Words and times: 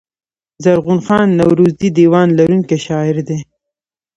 زرغون 0.63 0.99
خان 1.05 1.27
نورزى 1.39 1.87
دېوان 1.97 2.27
لرونکی 2.37 2.77
شاعر 2.85 3.15
دﺉ. 3.27 3.39